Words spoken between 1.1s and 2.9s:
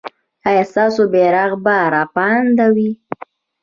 بیرغ به رپانده وي؟